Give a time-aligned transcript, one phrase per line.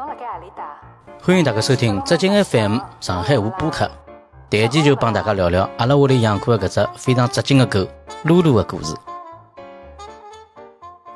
[0.00, 0.80] 侬辣盖何里搭？
[1.22, 3.90] 欢迎大家收听浙江 FM 上海话播客。
[4.48, 7.86] 第一期就帮大家聊聊阿拉屋里养过的搿只非常扎劲的狗
[8.22, 8.94] 露露的故事。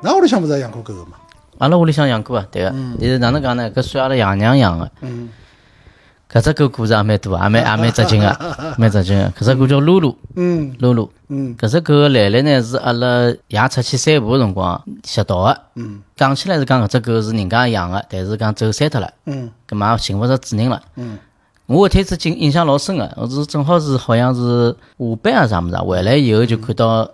[0.03, 1.17] 㑚屋里向勿是也养过狗个嘛？
[1.57, 2.69] 阿拉屋里向养过啊，对个。
[2.99, 3.71] 但是哪能讲呢？
[3.71, 4.91] 搿算阿拉爷娘养的。
[5.01, 5.31] 嗯，
[6.31, 9.29] 搿只狗故事也蛮多，也蛮也蛮扎劲个，蛮扎劲个。
[9.31, 11.09] 搿只狗叫露露，嗯露露。
[11.27, 15.57] 嗯搿只狗个来历呢是阿拉爷出去散步个辰光拾到个。
[15.75, 20.81] 嗯讲起来是讲搿只狗是人家养个，但是讲走散脱了，嗯葛末寻勿着主人了。
[20.95, 21.17] 嗯
[21.67, 27.09] 我搿天子印印象老深个，我是正好是好像是下班啊啥物事啊，回来以后就看到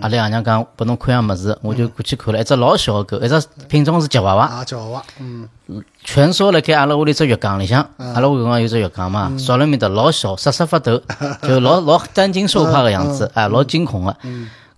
[0.00, 5.48] 阿拉爷娘讲拨侬看样物事，我就过去看了一只老小个狗，一只品种是吉娃娃，啊，吉娃娃，嗯。
[6.04, 11.00] 蜷缩辣盖阿拉屋里只浴缸里向，阿拉屋里有只浴缸嘛，缩辣面搭老小，瑟瑟发抖，
[11.42, 14.16] 就老 老担惊受怕个样子，哎，老惊恐个。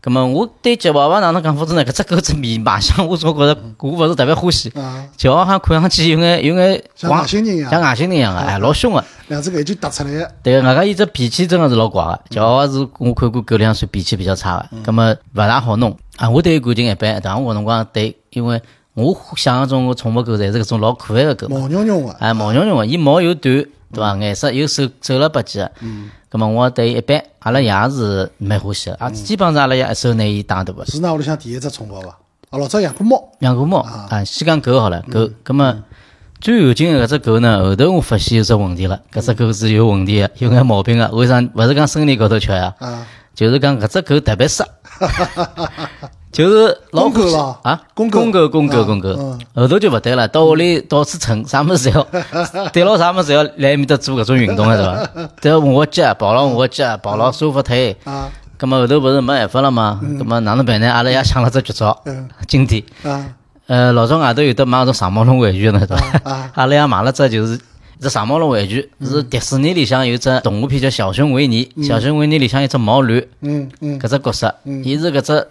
[0.00, 1.84] 葛么我对吉娃娃哪能讲法子呢？
[1.84, 4.70] 搿只狗只面卖相，我总觉着我勿是特别欢喜。
[4.70, 7.70] 啊，吉娃娃好像看上去有眼有眼像光外星人一样。
[7.70, 9.04] 像外星人一样个，哎，老凶个。
[9.26, 15.96] 两只眼睛凸出来个，对，外加伊只脾气真个是老怪个，吉娃娃是我看过狗里向算脾气比较差个，葛么勿大好弄。
[16.16, 16.30] 啊。
[16.30, 18.62] 我对伊感情一般，但我搿辰光对，因为
[18.94, 24.16] 我想象中个宠物狗侪是搿种老可爱个狗嘛，毛茸茸个，哎，毛茸茸个，伊毛又短，对伐？
[24.16, 30.84] 颜色又瘦瘦了吧唧个，嗯，葛么我对伊一般，阿拉爷是蛮欢喜个，啊，基本上阿拉爷一手拿伊带大个。
[30.86, 32.08] 是㑚屋里向第一只宠物伐？
[32.50, 35.82] 啊，老早养过猫，养过猫啊，先讲狗好了，狗，葛么
[36.40, 41.40] 最有劲个搿只狗呢，后头我发现有只问题了，搿只狗是有问题个，有眼毛病个，为啥？
[41.54, 42.74] 勿是讲生理高头缺呀？
[42.78, 44.66] 啊，就是讲搿只狗特别色，
[46.30, 49.08] 就是老公狗欢喜伐啊，公狗公狗，公狗，啊公狗。
[49.18, 55.28] 嗯，后头就勿对了，到屋里到处蹭，啥么事侪要， 对牢啥么事侪要来埃面搭做搿种运动个是伐？
[55.40, 55.58] 对伐？
[55.60, 58.30] 磨脚，跑牢我脚，跑牢沙发腿，啊。
[58.58, 60.00] 葛么后头勿是没办法了嘛？
[60.18, 60.90] 葛么哪能办呢？
[60.92, 62.82] 阿拉爷想了只绝招嗯，经典。
[63.04, 63.24] 啊
[63.68, 66.30] 呃，老早外头有得卖搿种长毛绒玩具的，对伐？
[66.30, 66.50] 啊。
[66.56, 73.98] 阿拉爷买了只就是一只长毛龙玩具，是迪士尼里向有只动画片叫《小熊维尼》，小熊维尼里向有只毛驴，嗯嗯。
[74.00, 75.46] 搿只角色，伊是搿只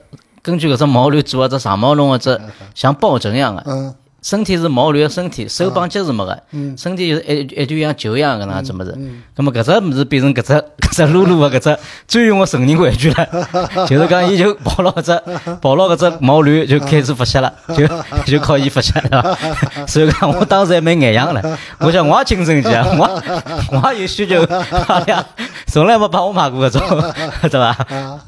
[0.48, 2.40] 根据搿只毛驴做个只长毛龙个只
[2.74, 3.94] 像抱枕一样个，嗯
[4.28, 6.38] 身体是毛驴个身体，手帮脚是没个，
[6.76, 8.94] 身体就是一一就像球一样搿能样子物事。
[9.34, 11.80] 葛么搿只物事变成搿只搿只露露个搿只
[12.10, 13.26] 专用个成人玩具了，
[13.88, 15.22] 就是讲伊就抱牢搿只
[15.62, 17.88] 抱牢搿只毛驴就开始发泄了，就
[18.26, 19.38] 就靠伊发泄了。
[19.88, 25.26] 所以讲我当时还蛮眼痒了，我想我也青春期啊， 我我也有需求，哎呀，
[25.68, 26.82] 从来没帮我买过搿种，
[27.50, 27.78] 对伐？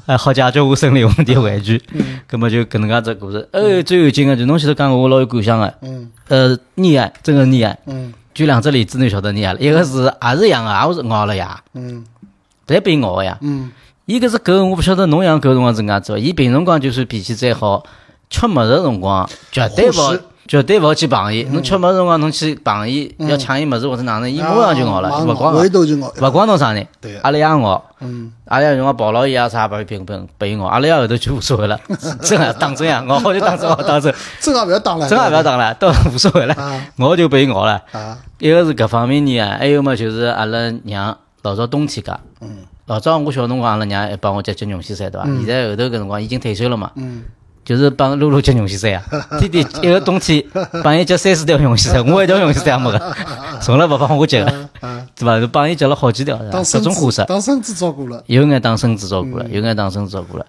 [0.06, 1.82] 哎，好解决我生理问题的玩具。
[2.26, 3.46] 葛么就搿能介只故事。
[3.52, 5.70] 呃，最有劲个就侬前头讲个，我老有感想个。
[5.90, 7.76] 嗯呃，溺爱，真个溺爱。
[7.86, 9.60] 嗯举两只例子，你晓得溺爱了。
[9.60, 12.04] 一个是也是养啊，也是咬了呀，嗯
[12.66, 13.36] 侪被咬个呀。
[13.40, 13.72] 嗯
[14.06, 16.18] 伊搿只狗，我勿晓得侬养狗辰光是搿样子伐？
[16.18, 17.84] 伊平辰光就算脾气再好，
[18.30, 21.44] 吃物事辰光绝对勿好护食，绝对勿好去碰伊。
[21.44, 27.14] 侬吃物事辰光，侬去碰伊，要抢伊物事或者哪能，伊马上就咬了，啊勿光咬，回勿光侬啥人对。
[27.14, 27.84] 个，阿拉爷咬。
[28.00, 28.32] 嗯。
[28.46, 31.78] 阿拉爷辰光抱牢伊啊啥，把伊平平被伊咬，阿拉爷后头就无所谓了，
[32.20, 37.80] 真个打针啊，咬好就打针，咬打针，真个勿要打了，真个勿要打了，都无所谓了啊，咬就被伊咬了。
[37.92, 38.18] 啊。
[38.38, 42.56] 一个是搿方面呢，还有么就是阿拉娘老早冬天家，嗯。
[42.86, 45.24] 老早我小辰光阿拉娘还帮我接接牛西山对伐？
[45.24, 47.22] 现在后头搿辰光已经退休了嘛，嗯
[47.70, 49.04] 就是帮露露接牛西山啊，
[49.38, 50.44] 天天一个冬天
[50.82, 53.16] 帮伊接三四条牛西山， 我一条牛西山也没个，
[53.62, 54.50] 从来勿帮我接个，
[54.80, 55.46] 啊，对伐？
[55.52, 60.44] 帮伊接了好几条，各种花色，当孙子照顾了，有眼当孙子照顾了，有眼当孙子照顾了。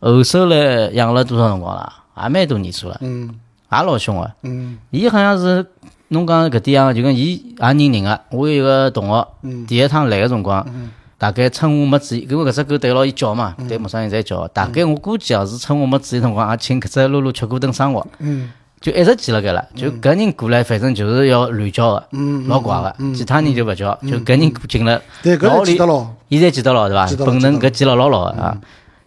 [0.00, 1.90] 后首来养了多少辰光了？
[2.22, 3.30] 也蛮多年数了，嗯。
[3.72, 4.30] 也老凶个。
[4.42, 4.76] 嗯。
[4.90, 5.64] 伊好像是
[6.08, 8.20] 侬讲搿点样，就跟伊也认人个。
[8.28, 9.26] 我有一个同学，
[9.66, 10.66] 第一趟来个辰光，
[11.18, 14.46] 大概趁我没注意，因为搿只狗对牢伊叫嘛，对陌生人侪叫。
[14.48, 18.50] 大概我估计啊，是趁我没注意辰光，也请搿只露露吃过顿生活，嗯。
[18.78, 19.68] 就一直记辣盖了。
[19.74, 22.94] 就搿人过来，反正就是要乱叫个，嗯老怪个。
[23.14, 28.56] 其他人就勿叫，就搿人过进了，对，搿老里个记得牢，现在记得牢对伐本能搿记了老牢个啊，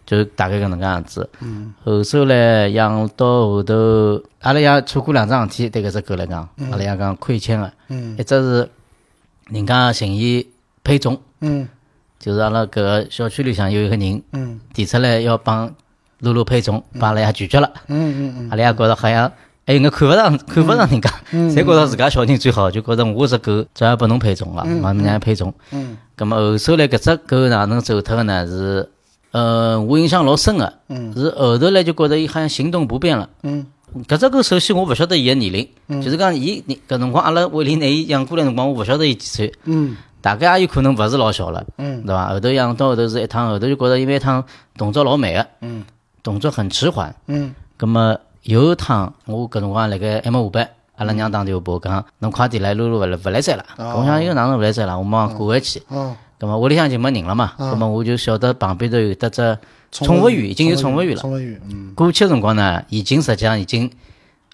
[0.04, 1.30] 就大概搿能介样子。
[1.84, 7.72] 后首来养到后头，阿拉爷错过两桩事体，对搿只狗来讲，阿拉爷讲亏欠个。
[7.88, 8.16] 嗯。
[8.18, 8.68] 一只是
[9.50, 10.44] 人家寻伊
[10.82, 11.66] 配种，嗯
[12.20, 14.60] 就是阿拉搿个小区里向有一个人嗯。
[14.72, 15.74] 提出来要帮
[16.20, 17.72] 露露配种，把阿拉爷拒绝了。
[17.88, 19.32] 嗯嗯阿拉爷觉着好像
[19.66, 25.52] 还有眼看勿上，看勿上人家，侪觉着自家小人最好，就觉着我只狗只要拨侬配种了，妈让伊配种。
[25.72, 25.96] 嗯。
[26.16, 28.46] 咁么后首来搿只狗哪能走脱个呢？
[28.46, 28.88] 是，
[29.30, 31.12] 呃，我印象老深个，嗯。
[31.14, 33.28] 是后头来就觉着伊好像行动不便了。
[33.42, 33.64] 嗯。
[34.06, 42.28] 搿只狗首先我勿晓得伊个年龄，就是讲伊搿辰光阿拉屋里拿伊养过来辰光，我勿晓得伊几岁，嗯大概也有可能勿是老小了，嗯对伐？
[42.28, 44.44] 后头养到后头是一趟，后头就觉着因为一趟
[44.76, 45.84] 动作老慢个，嗯
[46.22, 47.14] 动作很迟缓。
[47.26, 53.64] 嗯咁么有一趟我搿辰光辣盖还没下班，阿拉娘打电话拨我讲，侬快点来，露露勿来勿来塞了。
[53.78, 54.98] 我想又哪能勿来塞了？
[54.98, 55.82] 我马上赶回去。
[55.88, 59.58] 哦，葛么屋里向就没人了嘛，葛么我就晓得旁边头有得只
[59.90, 61.20] 宠物园，已经有宠物园了。
[61.22, 63.90] 宠物园，嗯，过去个辰光呢，已经实际上已经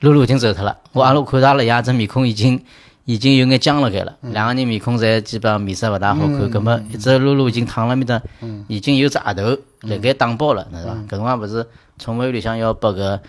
[0.01, 0.77] 露露已经走脱了。
[0.93, 2.63] 我阿拉看到阿拉爷只面孔已经
[3.07, 6.51] 已经有眼僵了盖了，两个人面孔侪基本上面色勿大好看。
[6.51, 8.21] 葛么一只露露已经躺辣面搭，
[8.67, 10.93] 已经有只额头辣盖打包了，是伐？
[11.07, 11.65] 搿辰光勿是
[11.99, 13.21] 宠物园里向要拨搿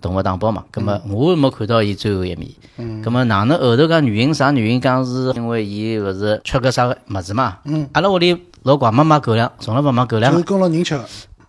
[0.00, 0.64] 动物打包嘛？
[0.70, 3.02] 葛么我没看到伊最后一面。
[3.02, 4.80] 葛么哪能后头讲原因啥原因？
[4.80, 7.58] 讲是因为伊勿是吃个啥个物事嘛？
[7.92, 10.40] 阿拉屋里老怪没买狗粮，从来勿买狗粮个。
[10.40, 11.04] 就是跟牢人吃个，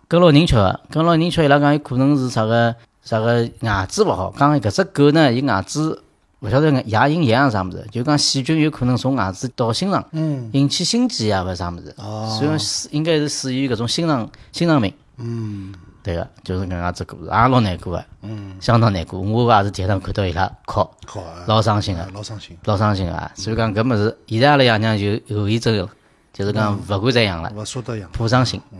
[0.08, 2.74] 跟牢人吃个，跟牢人吃，伊拉讲有可能是啥个
[3.04, 4.34] 啥个牙齿勿好。
[4.36, 5.96] 讲搿只狗呢，伊牙齿
[6.40, 11.94] 勿晓得牙龈炎啊啥物事，就讲细菌有可能从牙齿到心脏，嗯，引起心肌啊勿是啥物事。
[11.98, 14.92] 哦所以死应该是属于搿种心脏心脏病。
[15.16, 19.18] 嗯，对个，就是搿能介只故事，也老难过个，嗯，相当难过。
[19.18, 23.30] 我也是第一趟看到伊拉哭，好啊，老伤心个哎，老伤心，老伤心个。
[23.34, 25.88] 所以讲搿物事，现在阿拉爷娘就后遗症了，
[26.34, 28.10] 就是讲勿敢再养了，勿舍得养。
[28.12, 28.78] 怕伤心，嗯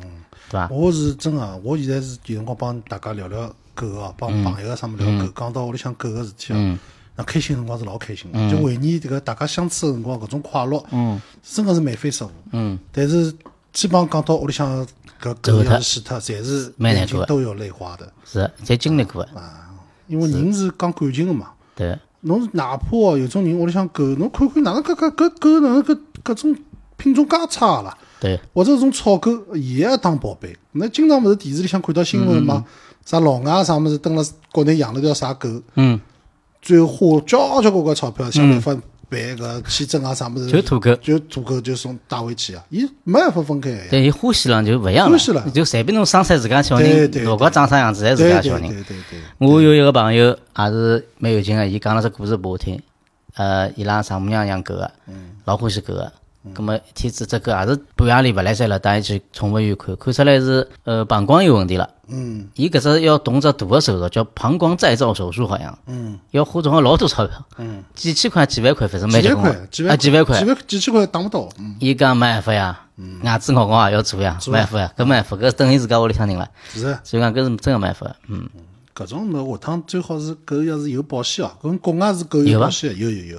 [0.51, 0.69] 对伐？
[0.71, 6.79] 我是真个，我现在是有辰光帮大家聊聊狗哦，帮朋友啊啥么聊狗，讲到屋里向狗个事体哦，
[7.17, 13.33] 那开心辰光是老开心的，就回忆迭个大家相处个辰光搿种快乐，嗯，真个是眉飞色舞，嗯，但是
[13.73, 14.87] 基本上讲到屋里向
[15.21, 17.19] 搿狗要是死脱，侪是蛮难过的。
[17.19, 19.29] 眼睛都有泪花的，是，侪经历过个，
[20.07, 21.51] 因为人是讲感情个嘛。
[21.75, 21.99] 对。
[22.23, 26.57] 侬哪怕哦，有种人屋里向狗，侬看看哪能搿搿搿狗哪能搿搿种
[26.97, 27.97] 品种介差啦？
[28.19, 30.57] 对，或者这种草狗也要当宝贝。
[30.73, 32.65] 那经常勿是电视里向看到新闻嘛？
[33.05, 36.01] 啥老外啥物事蹲辣国内养了条啥狗，嗯，
[36.67, 38.77] 最后花交交关关钞票，想办法
[39.09, 43.79] 办搿签证啊啥物事，就土狗，就土狗就送带回去啊，伊没办法分开呀。
[43.93, 48.69] 但伊欢喜了就勿一样了欢喜了就随便侬生出自家小人，对对老高长啥样子侪是自对对对家小人。
[48.69, 52.83] 对对，我有一个朋友也是蛮有劲个，伊讲了只故事拨我听。
[53.37, 54.91] 呃，伊拉丈母娘养狗个，
[55.45, 56.13] 老欢喜狗个。
[56.55, 61.89] 葛么一天子只狗也是半夜里勿来三了，带伊去宠物医院看，看出来是呃膀胱有问题了。
[62.09, 70.45] 嗯伊搿只要动只大个手术，叫膀胱再造手术，好像嗯要花总共老多钞票，嗯，几千块、几万块，反正蛮结棍个，几万块，几啊万几万块几。
[70.45, 71.49] 万几千块打勿到。
[71.59, 72.81] 嗯，伊讲没办法呀，
[73.23, 76.49] 牙齿咬咬也要做呀，没办法呀，搿没办法，搿等于自家屋里向人了。
[76.73, 77.01] 是啊。
[77.03, 78.49] 所以讲搿是真个没办法，嗯，
[78.95, 83.39] 搿种么下趟最好是狗要是有保险哦，搿国外是狗有保险的，有有有，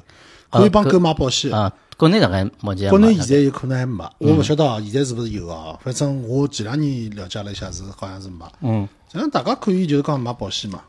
[0.52, 1.58] 可以帮狗买保险的。
[1.58, 5.78] 啊，国内大概目前国内现在有可能还没，我勿晓得啊，现在是勿是有啊？
[5.84, 8.46] 反正我前两年了解了一下，是好像是没。
[8.62, 10.80] 嗯，反正大家可以就是讲买保险嘛，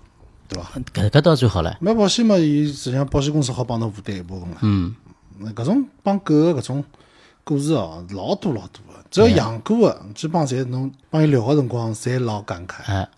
[0.47, 0.69] 对伐？
[0.93, 4.59] 搿搿倒最好了，买保险嘛，伊实际上保险公司好帮侬负担一部分了。
[4.61, 4.95] 嗯，
[5.39, 6.85] 那搿种帮狗个搿种
[7.43, 12.83] 故事哦，老多老多个，只要养过个，基本上侪侬帮伊聊个辰光，侪老感慨。
[12.85, 13.09] 哎，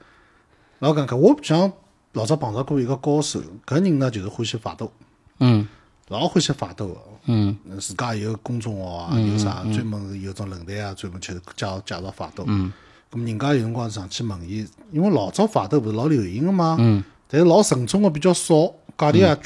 [0.79, 1.17] 老感慨。
[1.17, 1.73] 我像
[2.13, 4.93] 老早碰到过一个高手，搿人呢就是欢喜法斗，
[5.41, 5.67] 嗯
[6.11, 7.01] 老欢喜法斗个。
[7.27, 12.45] 嗯自家也有公众号啊，有啥专门有种论坛啊，专门去介绍介绍法斗。
[12.49, 12.73] 嗯，
[13.11, 19.45] 咁人家有辰光上去问伊，因为老早法斗勿是老流行个嘛，嗯，但是老纯种个比较少，价钿也贵。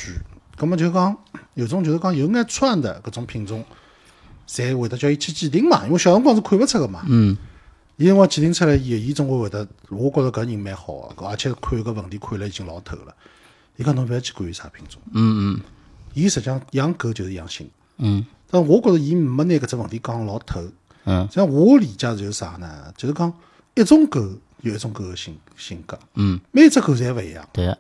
[0.57, 1.15] 咁么就讲
[1.55, 3.63] 有种就是讲有眼串的搿种品种，
[4.49, 7.05] 侪会得叫伊去鉴定嘛，因为小辰光是看勿出个嘛。
[7.09, 7.37] 嗯，
[7.97, 13.15] 伊辰光鉴定出来以后，伊总归会得，我觉着搿人蛮好个，而且看搿问题看了已经老透了。
[13.77, 15.61] 伊讲侬勿要去管伊啥品种，嗯嗯
[16.15, 17.69] 伊实际上养狗就是养心。
[17.99, 18.25] 嗯。
[18.51, 20.61] 但我觉着伊没拿搿只问题讲老透。
[21.05, 21.29] 嗯。
[21.31, 22.93] 像我理解就是啥呢？
[22.97, 23.33] 就是讲
[23.75, 24.21] 一种狗
[24.63, 27.47] 有一种狗的性性格，嗯，每只狗侪勿一样。
[27.53, 27.79] 对个，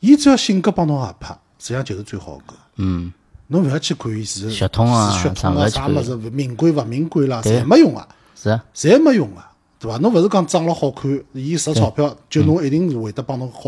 [0.00, 2.54] 伊只要性格帮侬合拍，实际上就是最好的狗。
[2.76, 3.12] 嗯。
[3.48, 9.98] 侬勿要去管伊是血统啊血统啊啥物事啥物事敏感勿敏感啦，对侪没用啊，是啊，侪没用啊，对伐？
[9.98, 13.60] 侬勿是讲长了好看，伊值钞票，就侬一定是会得帮侬好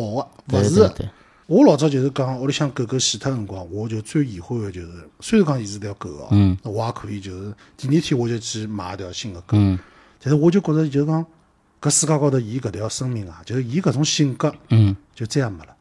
[0.48, 0.90] 个，勿是
[1.48, 9.78] 我老早就是讲，屋里向狗狗死脱辰光，我就最遗憾的就是，虽然讲伊是条狗哦，嗯，我也可以就是第二天我就去买一条新的狗，嗯。
[10.22, 11.24] 但是我就觉着就是讲，
[11.80, 15.74] 搿世界高头伊搿条生命啊，就是伊搿种性格嗯，就再也没了，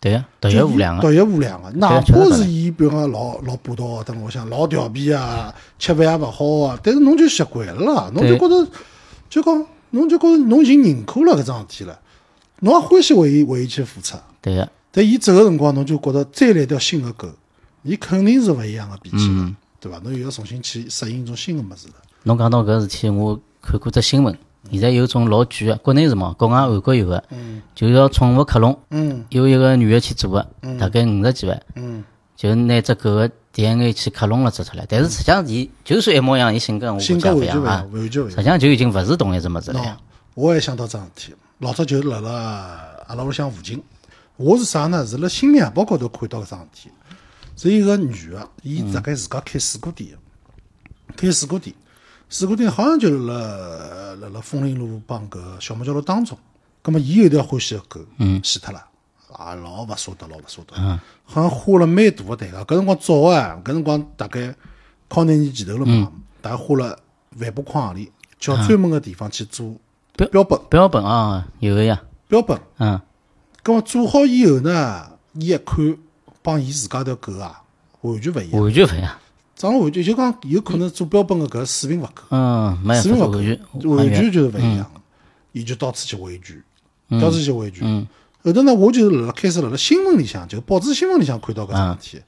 [0.00, 1.70] 对个，独一无二个，独一无二个。
[1.76, 2.46] 哪怕是。
[2.46, 8.70] 伊比如讲老老霸道啊，等我想老调皮啊，吃饭也勿好啊，但是侬就习惯了啦，侬就觉着
[9.28, 12.00] 就讲侬就觉着侬已经认可了搿桩事体了，
[12.60, 14.16] 侬也欢喜为伊为伊去付出。
[14.40, 17.28] 对个，但伊走个辰光，侬就觉着再来一条新个狗，
[17.82, 19.98] 伊肯定是勿一样个脾气嗯，对伐？
[20.04, 21.94] 侬又要重新去适应一种新个物事了。
[22.24, 24.36] 侬讲到搿事体，我看过只新闻，
[24.70, 27.24] 现在有种老贵个，国内是嘛，国外韩国有个，
[27.74, 29.24] 就叫宠物克隆，嗯。
[29.30, 30.46] 有一个女个去做个，
[30.78, 32.04] 大概五十几万，嗯，
[32.36, 37.90] 就拿只狗个 DNA 去克隆了做出来，但是实际上伊就算一模一样，伊性格我估性计勿一样。
[38.30, 39.98] 实际上就已经勿是同一只物事了
[40.34, 42.30] 我还想到桩事体，老早就辣辣
[43.06, 43.82] 阿拉屋里向附近，
[44.42, 45.06] 我是啥呢？
[45.06, 46.90] 是辣新闻报高头看到搿桩事体，
[47.54, 50.18] 是一个女个，伊大概自家开水果店的，
[51.16, 51.72] 开水果店，
[52.28, 53.36] 水果店好像就辣
[54.20, 56.36] 辣辣枫林路帮搿小木桥路当中。
[56.82, 58.40] 葛末伊有一条欢喜个狗，嗯。
[58.42, 58.84] 死脱了，
[59.32, 62.64] 啊，老勿舍得，老勿舍得，嗯好像花了蛮大个代价。
[62.64, 64.52] 搿辰光早啊，搿辰光大概
[65.08, 66.98] 靠廿年前头了嘛，大概花了
[67.38, 69.76] 万把块行钿，叫专门个地方去做
[70.16, 72.60] 标标本，标本啊，有个呀，标本。
[72.78, 73.00] 嗯，
[73.62, 75.96] 葛末做好以后呢，伊一看，
[76.42, 77.62] 帮伊自家条狗啊，
[78.00, 78.60] 完全勿一样。
[78.60, 79.18] 完全勿一样。
[79.54, 83.38] 长得完全就讲有可能做标本个搿水平勿够，嗯，没水平勿够，
[83.94, 84.90] 完全就是勿一样。
[85.52, 86.60] 伊就到处去维权，
[87.20, 88.06] 到处去维权。
[88.42, 92.22] 后头呢，我就是辣辣开始辣辣新闻里向，就报纸新闻里向看到搿桩事体。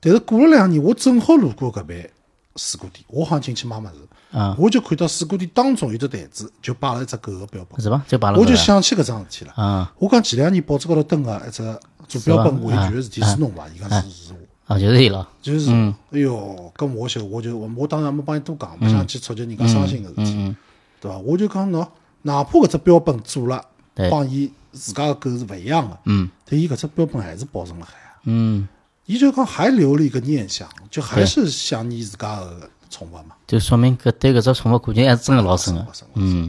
[0.00, 2.08] 但是过了两年，我正好路过搿爿
[2.56, 7.80] 水果店，我好像进去买物事，啊，我就看到水果店当中有只台子，就摆了一只狗个标本。
[7.80, 8.04] 是吧？
[8.08, 9.52] 就摆了我就想起搿桩事体了。
[9.54, 11.78] 啊我讲前两年报纸高头登个一只
[12.08, 13.68] 做标本维权个事体是侬伐？
[13.68, 14.74] 伊讲是是我。
[14.74, 15.28] 啊，就是伊了。
[15.42, 15.70] 就是，
[16.10, 20.54] 哎哟，搿我就我就我当然没帮伊多讲，勿想去触及人家伤心个事体，
[21.00, 21.18] 对伐？
[21.18, 21.86] 我就讲喏，
[22.22, 23.64] 哪怕搿只标本做了，
[24.10, 28.20] 帮伊自家个狗是勿一样个，嗯但伊搿只标本还是保存了海啊。
[28.24, 28.68] 嗯，
[29.10, 33.34] 伊就讲还留了一个念想，就还是想念自家个宠物嘛。
[33.44, 35.84] 就说明搿对搿只宠物感情还是真个老深个。
[36.14, 36.48] 嗯，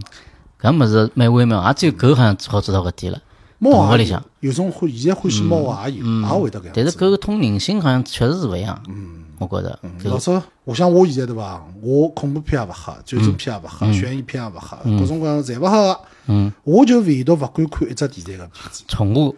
[0.61, 3.19] 搿物事蛮微妙，也只有狗好像好做到搿点了。
[3.57, 6.71] 猫也有物里向，有种欢现在欢喜猫也有，也会得搿样子。
[6.75, 8.79] 但是狗通人性好像确实是勿一样。
[8.89, 9.79] 嗯，我觉着。
[10.03, 11.65] 老早，我想我现在对伐？
[11.81, 15.99] 我恐怖片也勿吓，战争片也勿吓，悬疑片也勿吓，各种各样侪勿吓个。
[16.27, 19.35] 嗯，我就唯独勿敢看一只题材个片子，宠物，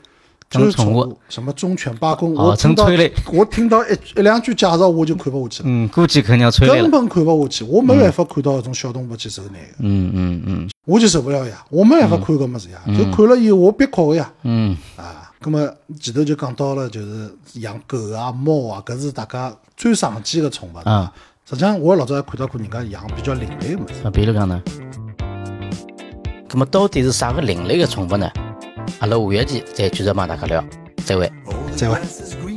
[0.60, 2.36] 就是宠物，什么忠犬八公。
[2.38, 6.82] 哦我听到成催泪 我听到一一两句介绍，我就看不下去了，嗯，估计肯定要催泪。
[6.82, 7.64] 根本看不下去。
[7.66, 14.32] 我没办法看到搿种小动物去受难个，嗯嗯嗯我就受不了呀，我没办法看搿物事呀，就看了以后我憋哭个呀。
[14.44, 15.68] 嗯，啊，葛么
[16.00, 20.78] 前头就讲到了，就是养狗啊、猫啊，搿是大家最常见的宠物。
[20.90, 21.12] 啊，
[21.50, 23.96] 实际上我老早还看到过人家养比较另类的物事。
[24.04, 24.62] 那比如讲呢？
[26.56, 28.30] 那么到底是啥个另类的宠物呢？
[29.00, 30.64] 阿拉下一期再继续帮大家聊。
[31.06, 31.32] 再会。
[31.76, 32.53] 再会。